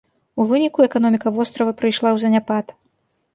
У 0.43 0.45
выніку, 0.51 0.85
эканоміка 0.89 1.33
вострава 1.35 1.75
прыйшла 1.83 2.09
ў 2.15 2.25
заняпад. 2.25 2.65